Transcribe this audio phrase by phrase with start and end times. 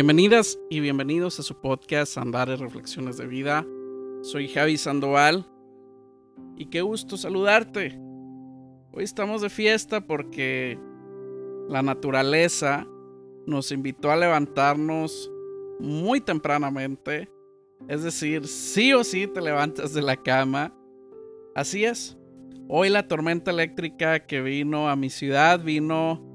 [0.00, 3.66] Bienvenidas y bienvenidos a su podcast Andares Reflexiones de Vida.
[4.22, 5.44] Soy Javi Sandoval
[6.56, 8.00] y qué gusto saludarte.
[8.92, 10.78] Hoy estamos de fiesta porque
[11.68, 12.86] la naturaleza
[13.46, 15.30] nos invitó a levantarnos
[15.78, 17.30] muy tempranamente.
[17.86, 20.74] Es decir, sí o sí te levantas de la cama.
[21.54, 22.16] Así es.
[22.68, 26.26] Hoy la tormenta eléctrica que vino a mi ciudad vino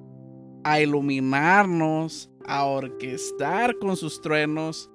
[0.63, 4.89] a iluminarnos, a orquestar con sus truenos,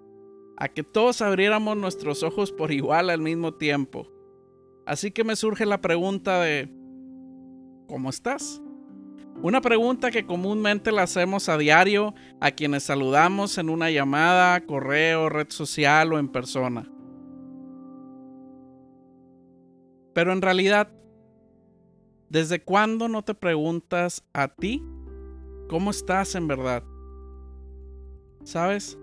[0.57, 4.07] a que todos abriéramos nuestros ojos por igual al mismo tiempo.
[4.87, 6.69] Así que me surge la pregunta de,
[7.87, 8.61] ¿cómo estás?
[9.43, 15.31] Una pregunta que comúnmente la hacemos a diario a quienes saludamos en una llamada, correo,
[15.31, 16.91] red social o en persona.
[20.13, 20.93] Pero en realidad,
[22.29, 24.83] ¿desde cuándo no te preguntas a ti
[25.69, 26.83] cómo estás en verdad?
[28.45, 28.99] ¿Sabes?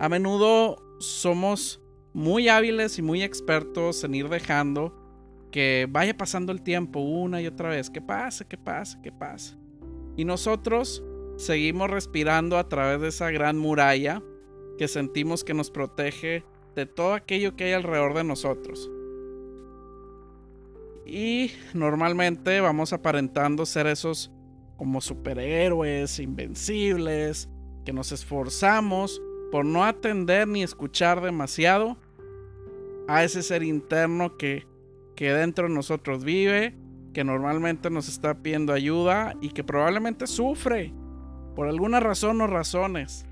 [0.00, 1.80] A menudo somos
[2.12, 4.94] muy hábiles y muy expertos en ir dejando
[5.50, 7.90] que vaya pasando el tiempo una y otra vez.
[7.90, 8.46] ¿Qué pasa?
[8.46, 9.00] ¿Qué pasa?
[9.02, 9.56] ¿Qué pasa?
[10.16, 11.02] Y nosotros
[11.36, 14.22] seguimos respirando a través de esa gran muralla
[14.78, 18.90] que sentimos que nos protege de todo aquello que hay alrededor de nosotros.
[21.06, 24.30] Y normalmente vamos aparentando ser esos
[24.76, 27.48] como superhéroes, invencibles,
[27.88, 31.96] que nos esforzamos por no atender ni escuchar demasiado
[33.08, 34.66] a ese ser interno que,
[35.16, 36.76] que dentro de nosotros vive,
[37.14, 40.92] que normalmente nos está pidiendo ayuda y que probablemente sufre
[41.56, 43.24] por alguna razón o razones.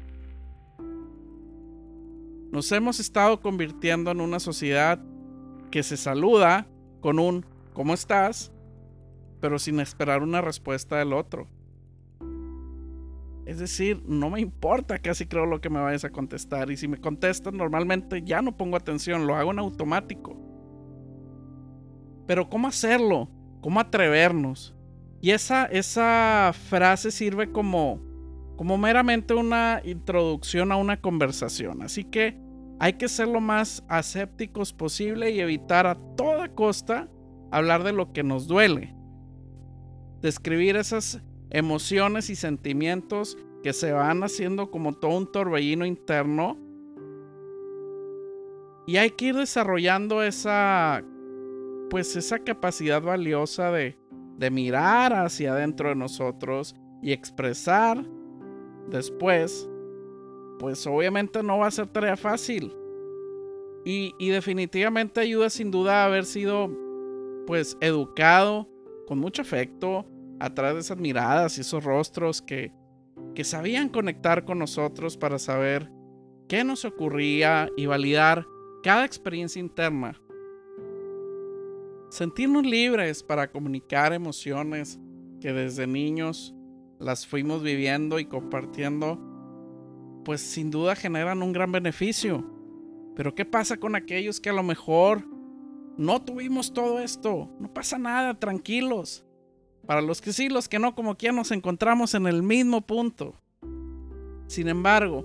[2.51, 4.99] Nos hemos estado convirtiendo en una sociedad
[5.71, 6.67] que se saluda
[7.03, 7.45] con un
[7.75, 8.51] ¿cómo estás?
[9.39, 11.47] pero sin esperar una respuesta del otro.
[13.47, 16.69] Es decir, no me importa casi creo lo que me vayas a contestar.
[16.71, 20.37] Y si me contestas normalmente ya no pongo atención, lo hago en automático.
[22.27, 23.31] Pero ¿cómo hacerlo?
[23.61, 24.75] ¿Cómo atrevernos?
[25.21, 28.03] Y esa, esa frase sirve como,
[28.57, 31.83] como meramente una introducción a una conversación.
[31.83, 32.41] Así que
[32.81, 37.09] hay que ser lo más asépticos posible y evitar a toda costa
[37.53, 38.93] hablar de lo que nos duele.
[40.21, 46.57] Describir esas emociones y sentimientos que se van haciendo como todo un torbellino interno.
[48.87, 51.03] Y hay que ir desarrollando esa,
[51.91, 53.99] pues esa capacidad valiosa de,
[54.39, 58.05] de mirar hacia adentro de nosotros y expresar
[58.89, 59.69] después,
[60.59, 62.73] pues obviamente no va a ser tarea fácil.
[63.85, 66.71] Y, y definitivamente ayuda sin duda a haber sido
[67.47, 68.69] pues educado
[69.07, 70.05] con mucho afecto,
[70.41, 72.73] a través de esas miradas y esos rostros que,
[73.35, 75.91] que sabían conectar con nosotros para saber
[76.49, 78.47] qué nos ocurría y validar
[78.83, 80.21] cada experiencia interna.
[82.11, 84.99] Sentirnos libres para comunicar emociones
[85.41, 86.55] que desde niños
[86.99, 89.21] las fuimos viviendo y compartiendo,
[90.25, 92.49] pues sin duda generan un gran beneficio.
[93.15, 95.27] Pero ¿qué pasa con aquellos que a lo mejor
[95.97, 97.51] no tuvimos todo esto?
[97.59, 99.26] No pasa nada, tranquilos.
[99.87, 103.35] Para los que sí, los que no, como que nos encontramos en el mismo punto.
[104.49, 105.25] Sin embargo,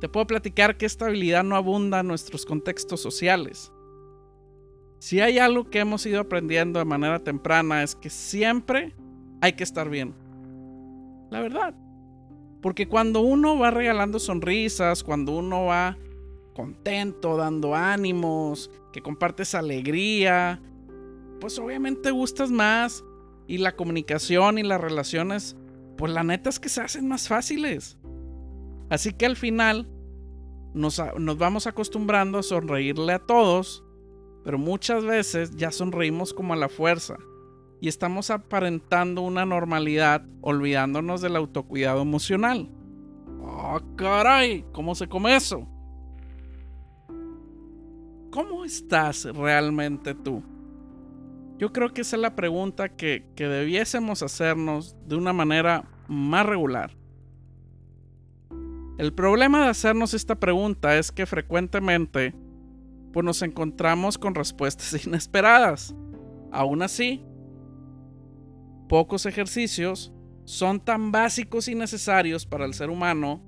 [0.00, 3.72] te puedo platicar que esta habilidad no abunda en nuestros contextos sociales.
[4.98, 8.94] Si hay algo que hemos ido aprendiendo de manera temprana es que siempre
[9.40, 10.14] hay que estar bien.
[11.30, 11.74] La verdad.
[12.60, 15.96] Porque cuando uno va regalando sonrisas, cuando uno va
[16.52, 20.60] contento, dando ánimos, que compartes alegría,
[21.38, 23.04] pues obviamente gustas más
[23.48, 25.56] y la comunicación y las relaciones,
[25.96, 27.98] pues la neta es que se hacen más fáciles.
[28.90, 29.88] Así que al final
[30.74, 33.82] nos, nos vamos acostumbrando a sonreírle a todos,
[34.44, 37.16] pero muchas veces ya sonreímos como a la fuerza
[37.80, 42.70] y estamos aparentando una normalidad olvidándonos del autocuidado emocional.
[43.40, 44.64] ¡Oh, caray!
[44.72, 45.66] ¿Cómo se come eso?
[48.30, 50.42] ¿Cómo estás realmente tú?
[51.58, 56.96] Yo creo que esa es la pregunta que, debiésemos hacernos de una manera más regular.
[58.96, 62.34] El problema de hacernos esta pregunta es que frecuentemente
[63.12, 65.94] pues nos encontramos con respuestas inesperadas.
[66.52, 67.24] Aún así,
[68.88, 70.12] pocos ejercicios
[70.44, 73.42] son tan básicos y necesarios para el ser humano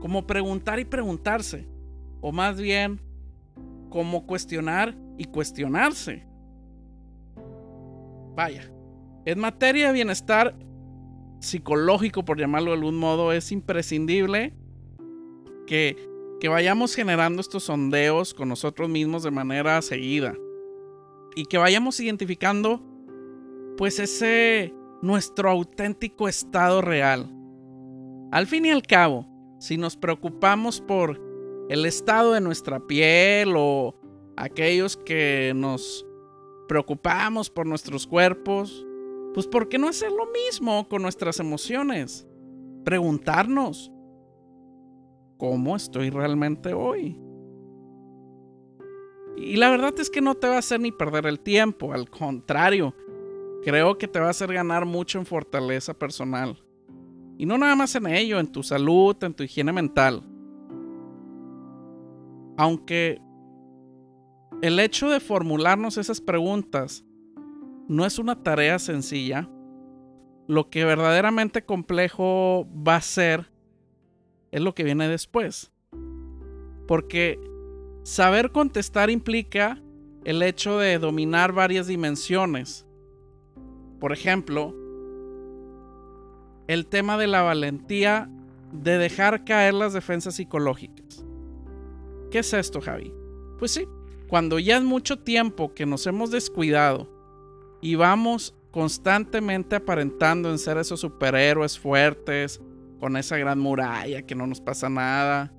[0.00, 1.68] como preguntar y preguntarse,
[2.20, 3.00] o más bien
[3.90, 6.27] como cuestionar y cuestionarse.
[8.38, 8.70] Vaya,
[9.24, 10.54] en materia de bienestar
[11.40, 14.54] psicológico, por llamarlo de algún modo, es imprescindible
[15.66, 15.96] que,
[16.38, 20.36] que vayamos generando estos sondeos con nosotros mismos de manera seguida
[21.34, 22.80] y que vayamos identificando
[23.76, 27.28] pues ese nuestro auténtico estado real.
[28.30, 29.26] Al fin y al cabo,
[29.58, 31.20] si nos preocupamos por
[31.70, 33.96] el estado de nuestra piel o
[34.36, 36.07] aquellos que nos
[36.68, 38.86] preocupamos por nuestros cuerpos,
[39.34, 42.26] pues ¿por qué no hacer lo mismo con nuestras emociones?
[42.84, 43.90] Preguntarnos,
[45.38, 47.18] ¿cómo estoy realmente hoy?
[49.36, 52.10] Y la verdad es que no te va a hacer ni perder el tiempo, al
[52.10, 52.94] contrario,
[53.62, 56.62] creo que te va a hacer ganar mucho en fortaleza personal.
[57.36, 60.24] Y no nada más en ello, en tu salud, en tu higiene mental.
[62.56, 63.20] Aunque
[64.60, 67.04] el hecho de formularnos esas preguntas
[67.88, 69.48] no es una tarea sencilla,
[70.46, 73.50] lo que verdaderamente complejo va a ser
[74.50, 75.72] es lo que viene después.
[76.86, 77.38] Porque
[78.02, 79.82] saber contestar implica
[80.24, 82.86] el hecho de dominar varias dimensiones.
[84.00, 84.74] Por ejemplo,
[86.66, 88.30] el tema de la valentía
[88.72, 91.24] de dejar caer las defensas psicológicas.
[92.30, 93.14] ¿Qué es esto, Javi?
[93.58, 93.86] Pues sí,
[94.28, 97.08] cuando ya es mucho tiempo que nos hemos descuidado
[97.80, 102.60] y vamos constantemente aparentando en ser esos superhéroes fuertes,
[103.00, 105.52] con esa gran muralla, que no nos pasa nada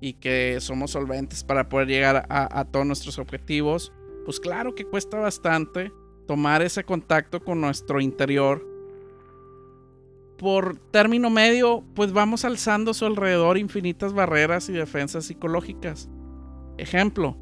[0.00, 3.92] y que somos solventes para poder llegar a, a todos nuestros objetivos,
[4.24, 5.92] pues claro que cuesta bastante
[6.26, 8.66] tomar ese contacto con nuestro interior
[10.36, 16.08] por término medio, pues vamos alzando a su alrededor infinitas barreras y defensas psicológicas.
[16.76, 17.38] Ejemplo,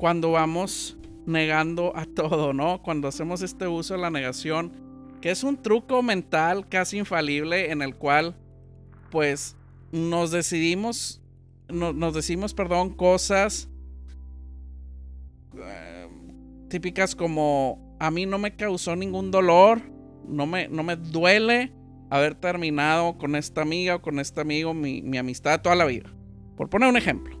[0.00, 2.82] cuando vamos negando a todo, ¿no?
[2.82, 4.72] Cuando hacemos este uso de la negación,
[5.20, 8.34] que es un truco mental casi infalible en el cual,
[9.10, 9.56] pues,
[9.92, 11.20] nos decidimos,
[11.68, 13.68] nos decimos, perdón, cosas
[15.54, 16.08] eh,
[16.70, 19.82] típicas como, a mí no me causó ningún dolor,
[20.26, 21.74] no me, no me duele
[22.08, 26.10] haber terminado con esta amiga o con este amigo mi, mi amistad toda la vida.
[26.56, 27.39] Por poner un ejemplo.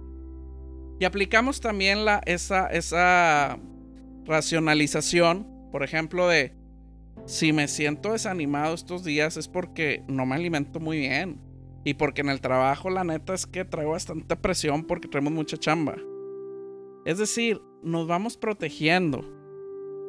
[1.00, 3.58] Y aplicamos también esa
[4.26, 6.54] racionalización, por ejemplo, de
[7.24, 11.40] si me siento desanimado estos días es porque no me alimento muy bien.
[11.84, 15.56] Y porque en el trabajo la neta es que traigo bastante presión porque traemos mucha
[15.56, 15.96] chamba.
[17.06, 19.24] Es decir, nos vamos protegiendo,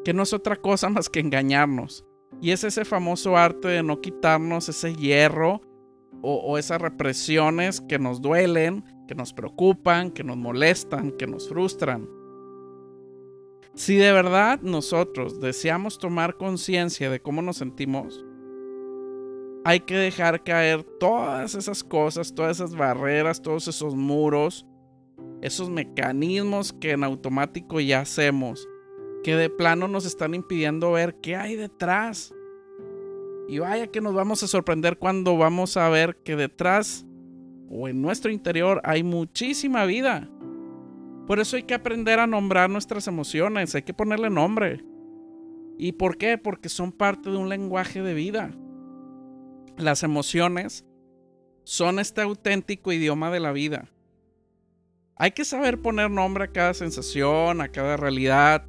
[0.03, 2.05] que no es otra cosa más que engañarnos.
[2.41, 5.61] Y es ese famoso arte de no quitarnos ese hierro
[6.21, 12.08] o, esas represiones que nos duelen, que nos preocupan, que nos molestan, que nos frustran.
[13.74, 18.24] Si de verdad nosotros deseamos tomar conciencia de cómo nos sentimos,
[19.66, 24.66] hay que dejar caer todas esas cosas, todas esas barreras, todos esos muros,
[25.42, 28.66] esos mecanismos que en automático ya hacemos
[29.25, 32.34] que de plano nos están impidiendo ver qué hay detrás.
[33.50, 37.06] Y vaya que nos vamos a sorprender cuando vamos a ver que detrás
[37.72, 40.28] o en nuestro interior hay muchísima vida.
[41.25, 44.84] Por eso hay que aprender a nombrar nuestras emociones, hay que ponerle nombre.
[45.78, 46.38] ¿Y por qué?
[46.38, 48.51] Porque son parte de un lenguaje de vida.
[49.78, 50.86] Las emociones
[51.63, 53.90] son este auténtico idioma de la vida.
[55.16, 58.66] Hay que saber poner nombre a cada sensación, a cada realidad,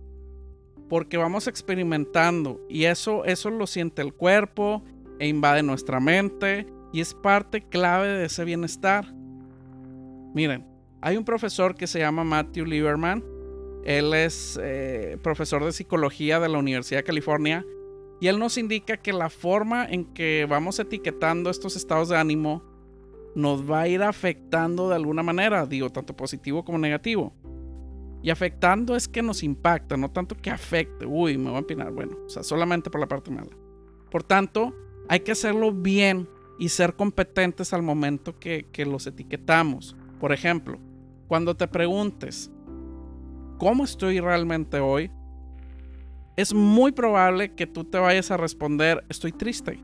[0.89, 4.85] porque vamos experimentando y eso, eso lo siente el cuerpo
[5.19, 9.13] e invade nuestra mente y es parte clave de ese bienestar.
[10.35, 10.67] Miren,
[11.01, 13.25] hay un profesor que se llama Matthew Lieberman,
[13.85, 17.67] él es eh, profesor de psicología de la Universidad de California
[18.21, 22.63] y él nos indica que la forma en que vamos etiquetando estos estados de ánimo
[23.35, 27.35] nos va a ir afectando de alguna manera, digo, tanto positivo como negativo.
[28.23, 31.05] Y afectando es que nos impacta, no tanto que afecte.
[31.05, 31.91] Uy, me voy a empinar.
[31.91, 33.51] Bueno, o sea, solamente por la parte mala.
[34.11, 34.73] Por tanto,
[35.09, 36.29] hay que hacerlo bien
[36.59, 39.97] y ser competentes al momento que, que los etiquetamos.
[40.21, 40.79] Por ejemplo,
[41.29, 42.51] cuando te preguntes,
[43.59, 45.11] ¿cómo estoy realmente hoy?
[46.37, 49.81] Es muy probable que tú te vayas a responder, estoy triste.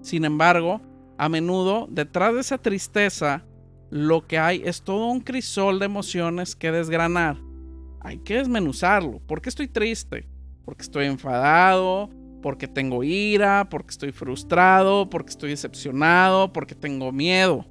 [0.00, 0.80] Sin embargo,
[1.16, 3.44] a menudo detrás de esa tristeza
[3.90, 7.38] lo que hay es todo un crisol de emociones que desgranar.
[8.00, 9.20] Hay que desmenuzarlo.
[9.26, 10.28] ¿Por qué estoy triste?
[10.64, 12.10] Porque estoy enfadado,
[12.42, 17.66] porque tengo ira, porque estoy frustrado, porque estoy decepcionado, porque tengo miedo.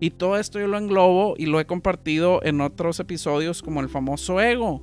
[0.00, 3.88] Y todo esto yo lo englobo y lo he compartido en otros episodios como el
[3.88, 4.82] famoso ego.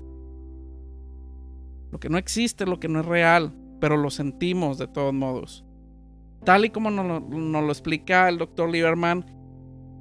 [1.91, 5.65] Lo que no existe, lo que no es real, pero lo sentimos de todos modos.
[6.43, 9.25] Tal y como nos lo, nos lo explica el doctor Lieberman,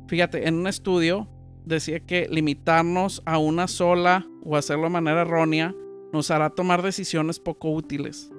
[0.09, 1.29] Fíjate, en un estudio
[1.65, 5.75] decía que limitarnos a una sola o hacerlo de manera errónea
[6.13, 8.31] nos hará tomar decisiones poco útiles.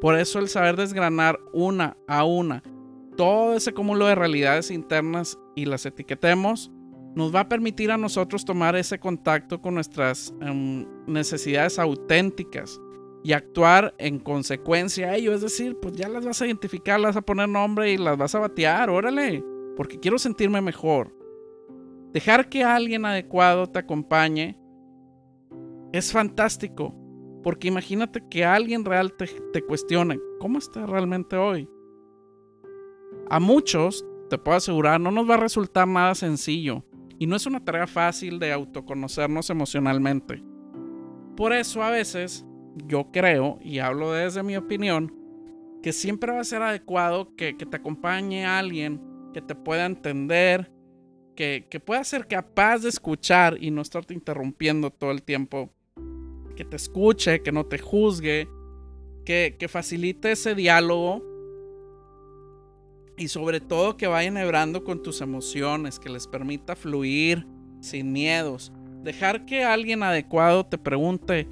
[0.00, 2.62] Por eso el saber desgranar una a una
[3.16, 6.70] todo ese cúmulo de realidades internas y las etiquetemos,
[7.14, 12.78] nos va a permitir a nosotros tomar ese contacto con nuestras em, necesidades auténticas
[13.24, 15.32] y actuar en consecuencia a ello.
[15.32, 18.18] Es decir, pues ya las vas a identificar, las vas a poner nombre y las
[18.18, 19.42] vas a batear, órale,
[19.76, 21.16] porque quiero sentirme mejor.
[22.12, 24.58] Dejar que alguien adecuado te acompañe
[25.92, 26.94] es fantástico,
[27.46, 31.70] porque imagínate que alguien real te, cuestione, ¿cómo está realmente hoy?
[33.30, 36.84] A muchos, te puedo asegurar, no nos va a resultar nada sencillo
[37.20, 40.42] y no es una tarea fácil de autoconocernos emocionalmente.
[41.36, 42.44] Por eso a veces
[42.84, 45.14] yo creo, y hablo desde mi opinión,
[45.84, 49.00] que siempre va a ser adecuado que, te acompañe alguien
[49.32, 50.72] que te pueda entender,
[51.36, 55.70] que, pueda ser capaz de escuchar y no estarte interrumpiendo todo el tiempo,
[56.56, 58.48] que te escuche, que no te juzgue,
[59.24, 61.22] que, que facilite ese diálogo
[63.16, 67.46] y sobre todo que vayan hebrando con tus emociones, que les permita fluir
[67.80, 68.72] sin miedos.
[69.02, 71.48] Dejar que alguien adecuado te pregunte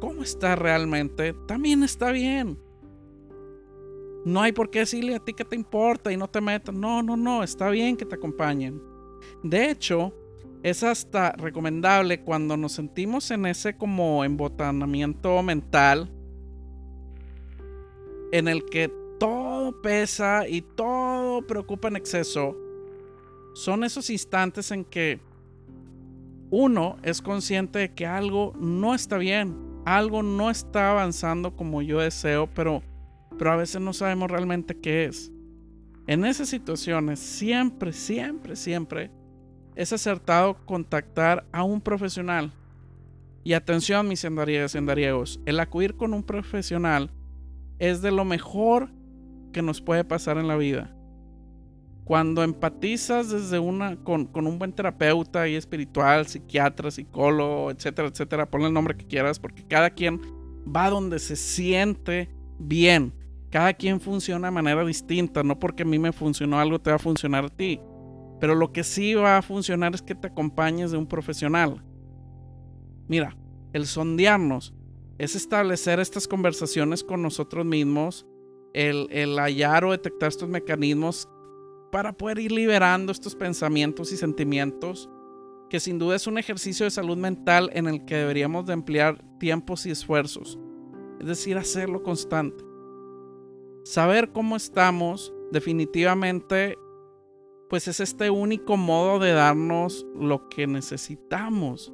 [0.00, 2.58] cómo está realmente, también está bien.
[4.24, 6.74] No hay por qué decirle a ti que te importa y no te metas.
[6.74, 8.82] No, no, no, está bien que te acompañen.
[9.42, 10.12] De hecho,
[10.66, 16.10] es hasta recomendable cuando nos sentimos en ese como embotanamiento mental
[18.32, 22.56] en el que todo pesa y todo preocupa en exceso,
[23.54, 25.20] son esos instantes en que
[26.50, 32.00] uno es consciente de que algo no está bien, algo no está avanzando como yo
[32.00, 32.82] deseo, pero,
[33.38, 35.30] pero a veces no sabemos realmente qué es.
[36.08, 39.12] En esas situaciones siempre, siempre, siempre
[39.76, 42.50] es acertado contactar a un profesional.
[43.44, 47.10] Y atención mis sendariegos, el acudir con un profesional
[47.78, 48.90] es de lo mejor
[49.52, 50.92] que nos puede pasar en la vida.
[52.04, 58.68] Cuando empatizas desde una con, un buen terapeuta y espiritual, psiquiatra, psicólogo, etcétera, etcétera, ponle
[58.68, 60.20] el nombre que quieras, porque cada quien
[60.64, 63.12] va donde se siente bien.
[63.50, 66.96] Cada quien funciona de manera distinta, no porque a mí me funcionó algo te va
[66.96, 67.80] a funcionar a ti.
[68.40, 71.82] Pero lo que sí va a funcionar es que te acompañes de un profesional.
[73.08, 73.36] Mira,
[73.72, 74.74] el sondearnos
[75.18, 78.26] es establecer estas conversaciones con nosotros mismos
[78.76, 81.28] el, hallar o detectar estos mecanismos
[81.90, 85.08] para poder ir liberando estos pensamientos y sentimientos,
[85.70, 89.24] que sin duda es un ejercicio de salud mental en el que deberíamos de emplear
[89.38, 90.58] tiempos y esfuerzos,
[91.20, 92.64] es decir, hacerlo constante.
[93.84, 96.76] Saber cómo estamos definitivamente
[97.68, 101.92] pues es este único modo de darnos lo que necesitamos,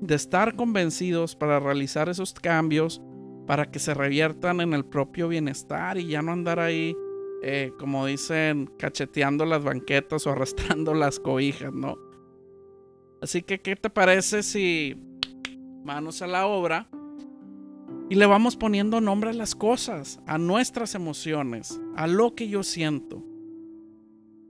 [0.00, 3.00] de estar convencidos para realizar esos cambios
[3.46, 6.96] para que se reviertan en el propio bienestar y ya no andar ahí,
[7.42, 11.98] eh, como dicen, cacheteando las banquetas o arrastrando las cobijas, ¿no?
[13.20, 14.96] Así que, ¿qué te parece si
[15.84, 16.88] manos a la obra
[18.08, 22.62] y le vamos poniendo nombre a las cosas, a nuestras emociones, a lo que yo
[22.62, 23.24] siento?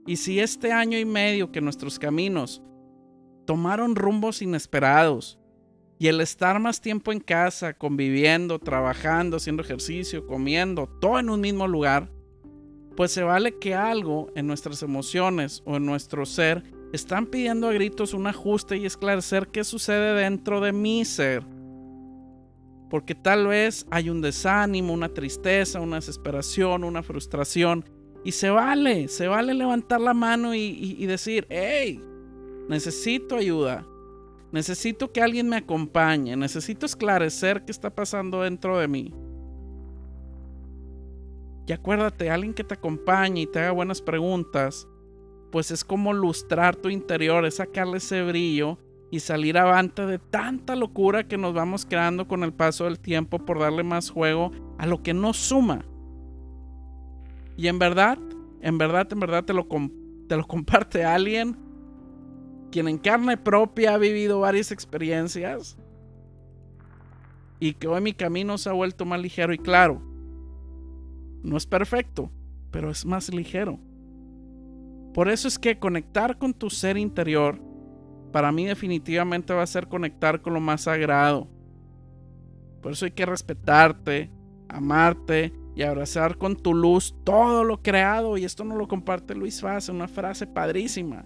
[0.05, 2.61] Y si este año y medio que nuestros caminos
[3.45, 5.39] tomaron rumbos inesperados,
[5.99, 11.39] y el estar más tiempo en casa, conviviendo, trabajando, haciendo ejercicio, comiendo, todo en un
[11.39, 12.11] mismo lugar,
[12.97, 17.73] pues se vale que algo en nuestras emociones o en nuestro ser están pidiendo a
[17.73, 21.45] gritos un ajuste y esclarecer qué sucede dentro de mi ser.
[22.89, 27.85] Porque tal vez hay un desánimo, una tristeza, una desesperación, una frustración.
[28.23, 32.01] Y se vale, se vale levantar la mano y, decir, hey,
[32.69, 33.85] necesito ayuda.
[34.51, 36.35] Necesito que alguien me acompañe.
[36.35, 39.13] Necesito esclarecer qué está pasando dentro de mí.
[41.67, 44.87] Y acuérdate, alguien que te acompañe y te haga buenas preguntas,
[45.51, 48.77] pues es como lustrar tu interior, es sacarle ese brillo
[49.11, 53.39] y salir avante de tanta locura que nos vamos creando con el paso del tiempo
[53.39, 55.85] por darle más juego a lo que no suma.
[57.55, 58.17] Y en verdad,
[58.61, 59.67] en verdad, en verdad te lo,
[60.27, 61.57] te lo comparte alguien
[62.73, 65.77] quien en carne propia ha vivido varias experiencias
[67.59, 70.01] y que hoy mi camino se ha vuelto más ligero y claro.
[71.43, 72.31] No es perfecto,
[72.71, 73.79] pero es más ligero.
[75.13, 77.61] Por eso es que conectar con tu ser interior,
[78.31, 81.47] para mí definitivamente va a ser conectar con lo más sagrado.
[82.81, 84.31] Por eso hay que respetarte,
[84.67, 88.37] amarte y abrazar con tu luz todo lo creado.
[88.37, 91.25] Y esto no lo comparte Luis Faz, una frase padrísima.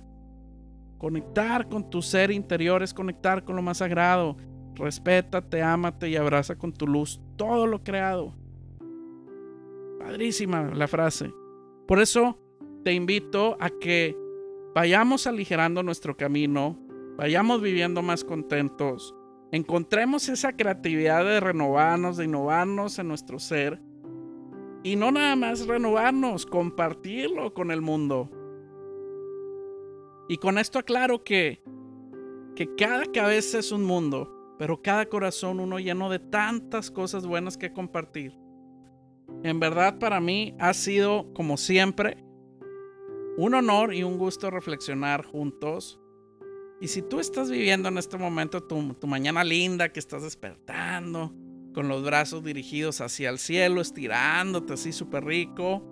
[0.98, 4.38] Conectar con tu ser interior es conectar con lo más sagrado.
[4.76, 8.36] Respétate, ámate y abraza con tu luz todo lo creado.
[10.00, 11.32] Padrísima la frase.
[11.88, 12.40] Por eso
[12.84, 14.16] te invito a que
[14.74, 16.80] vayamos aligerando nuestro camino,
[17.18, 19.16] vayamos viviendo más contentos,
[19.52, 23.82] encontremos esa creatividad de renovarnos, de innovarnos en nuestro ser
[24.88, 28.32] y no nada más renovarnos, compartirlo con el mundo.
[30.30, 31.62] Y con esto aclaro que,
[32.56, 37.58] que cada cabeza es un mundo, pero cada corazón uno lleno de tantas cosas buenas
[37.58, 38.34] que compartir.
[39.44, 42.24] En verdad para mí ha sido, como siempre,
[43.36, 46.00] un honor y un gusto reflexionar juntos.
[46.80, 51.34] Y si tú estás viviendo en este momento tu, tu mañana linda, que estás despertando,
[51.78, 55.84] con los brazos dirigidos hacia el cielo, estirándote así súper rico.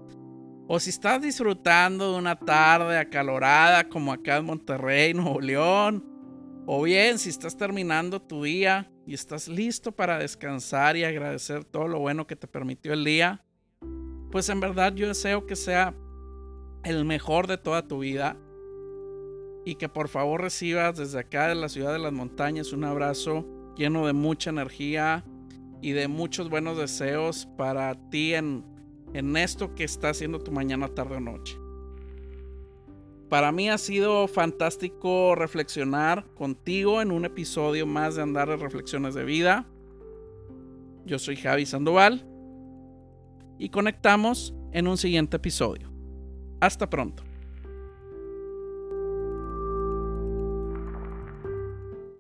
[0.68, 6.04] O si estás disfrutando de una tarde acalorada como acá en Monterrey, Nuevo León.
[6.66, 11.88] O bien si estás terminando tu día y estás listo para descansar y agradecer todo
[11.88, 13.46] lo bueno que te permitió el día.
[14.32, 15.94] Pues en verdad yo deseo que sea
[16.84, 18.36] el mejor de toda tu vida.
[19.66, 23.46] Y que por favor recibas desde acá de la ciudad de las montañas un abrazo
[23.78, 25.24] lleno de mucha energía,
[25.82, 28.64] y de muchos buenos deseos para ti en,
[29.14, 31.58] en esto que está haciendo tu mañana, tarde o noche.
[33.30, 39.16] Para mí ha sido fantástico reflexionar contigo en un episodio más de Andar de Reflexiones
[39.16, 39.68] de Vida.
[41.06, 42.26] Yo soy Javi Sandoval
[43.58, 45.92] y conectamos en un siguiente episodio.
[46.60, 47.24] Hasta pronto.